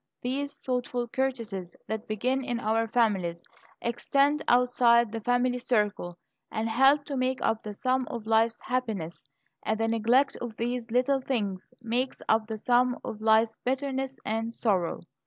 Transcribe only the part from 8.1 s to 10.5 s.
life's happiness; and the neglect